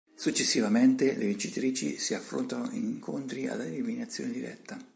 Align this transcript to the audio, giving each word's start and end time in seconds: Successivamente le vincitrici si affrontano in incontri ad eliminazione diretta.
Successivamente 0.15 1.15
le 1.15 1.27
vincitrici 1.27 1.99
si 1.99 2.15
affrontano 2.15 2.67
in 2.71 2.85
incontri 2.85 3.45
ad 3.47 3.61
eliminazione 3.61 4.31
diretta. 4.31 4.79